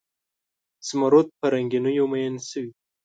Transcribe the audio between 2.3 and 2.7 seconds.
شوي